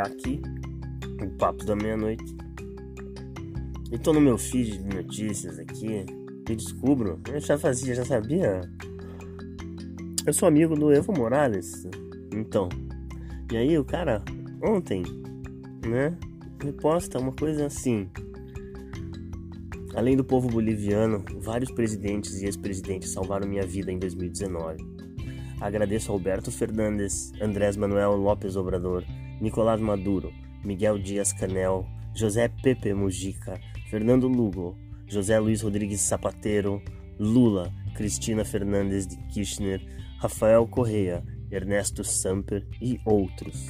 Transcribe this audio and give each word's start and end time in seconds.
aqui, 0.00 0.40
o 1.22 1.30
Papo 1.36 1.64
da 1.64 1.76
Meia-Noite. 1.76 2.36
E 3.90 3.98
tô 3.98 4.12
no 4.12 4.20
meu 4.20 4.38
feed 4.38 4.78
de 4.78 4.96
notícias 4.96 5.58
aqui 5.58 6.06
e 6.48 6.56
descubro, 6.56 7.20
eu 7.30 7.40
já 7.40 7.58
fazia, 7.58 7.94
já 7.94 8.04
sabia. 8.04 8.60
Eu 10.26 10.32
sou 10.32 10.48
amigo 10.48 10.74
do 10.74 10.92
Evo 10.92 11.12
Morales, 11.12 11.86
então. 12.32 12.68
E 13.50 13.56
aí 13.56 13.78
o 13.78 13.84
cara, 13.84 14.22
ontem, 14.62 15.02
né, 15.86 16.16
me 16.64 16.72
posta 16.72 17.18
uma 17.18 17.32
coisa 17.32 17.66
assim. 17.66 18.08
Além 19.94 20.16
do 20.16 20.24
povo 20.24 20.48
boliviano, 20.48 21.22
vários 21.40 21.70
presidentes 21.70 22.40
e 22.40 22.46
ex-presidentes 22.46 23.10
salvaram 23.10 23.46
minha 23.46 23.66
vida 23.66 23.92
em 23.92 23.98
2019. 23.98 24.78
Agradeço 25.62 26.10
a 26.10 26.14
Alberto 26.16 26.50
Fernandes, 26.50 27.32
Andrés 27.40 27.76
Manuel 27.76 28.16
López 28.16 28.56
Obrador, 28.56 29.04
Nicolás 29.40 29.80
Maduro, 29.80 30.32
Miguel 30.64 31.00
Dias 31.00 31.32
Canel, 31.32 31.86
José 32.18 32.50
Pepe 32.64 32.92
Mujica, 32.92 33.60
Fernando 33.88 34.26
Lugo, 34.26 34.76
José 35.08 35.38
Luiz 35.38 35.62
Rodrigues 35.62 36.00
Zapatero, 36.00 36.82
Lula, 37.16 37.72
Cristina 37.94 38.44
Fernandes 38.44 39.06
de 39.06 39.16
Kirchner, 39.28 39.80
Rafael 40.18 40.66
Correa, 40.66 41.22
Ernesto 41.48 42.02
Samper 42.02 42.66
e 42.80 42.98
outros. 43.04 43.68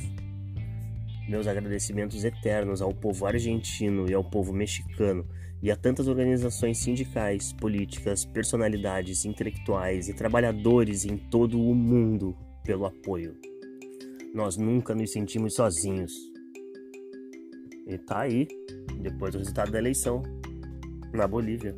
Meus 1.29 1.47
agradecimentos 1.47 2.25
eternos 2.25 2.83
ao 2.83 2.93
povo 2.93 3.27
argentino 3.27 4.11
e 4.11 4.15
ao 4.15 4.25
povo 4.25 4.53
mexicano 4.53 5.27
e 5.63 5.71
a 5.71 5.77
tantas 5.77 6.09
organizações 6.09 6.79
sindicais, 6.79 7.53
políticas, 7.53 8.25
personalidades, 8.25 9.25
intelectuais 9.25 10.09
e 10.09 10.15
trabalhadores 10.15 11.05
em 11.05 11.17
todo 11.17 11.61
o 11.61 11.75
mundo 11.75 12.37
pelo 12.65 12.85
apoio. 12.85 13.37
Nós 14.35 14.57
nunca 14.57 14.95
nos 14.95 15.13
sentimos 15.13 15.55
sozinhos. 15.55 16.13
E 17.87 17.97
tá 17.99 18.23
aí, 18.23 18.49
depois 19.01 19.33
do 19.33 19.39
resultado 19.39 19.71
da 19.71 19.79
eleição, 19.79 20.23
na 21.13 21.29
Bolívia. 21.29 21.77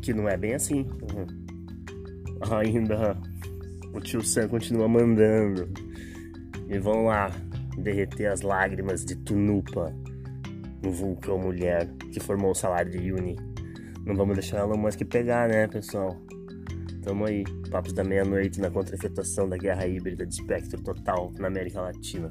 Que 0.00 0.14
não 0.14 0.26
é 0.26 0.36
bem 0.36 0.54
assim. 0.54 0.86
Uhum. 1.12 1.26
Ainda 2.56 3.20
o 3.92 4.00
tio 4.00 4.22
Sam 4.22 4.48
continua 4.48 4.88
mandando. 4.88 5.68
E 6.70 6.78
vão 6.78 7.06
lá 7.06 7.30
derreter 7.76 8.26
as 8.26 8.40
lágrimas 8.40 9.04
de 9.04 9.16
Tunupa 9.16 9.92
no 10.82 10.92
vulcão 10.92 11.38
mulher 11.38 11.86
que 12.12 12.20
formou 12.20 12.52
o 12.52 12.54
salário 12.54 12.90
de 12.90 13.12
Uni. 13.12 13.36
Não 14.06 14.14
vamos 14.14 14.34
deixar 14.34 14.60
Elon 14.60 14.78
Musk 14.78 15.02
pegar, 15.04 15.48
né, 15.48 15.66
pessoal? 15.66 16.16
Tamo 17.02 17.26
aí, 17.26 17.44
papos 17.70 17.92
da 17.92 18.04
meia-noite 18.04 18.60
na 18.60 18.70
contra-efetuação 18.70 19.48
da 19.48 19.56
guerra 19.56 19.86
híbrida 19.86 20.24
de 20.24 20.34
espectro 20.34 20.80
total 20.82 21.32
na 21.38 21.48
América 21.48 21.80
Latina. 21.80 22.30